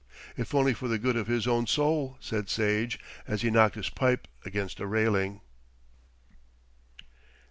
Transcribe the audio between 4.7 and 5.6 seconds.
a railing.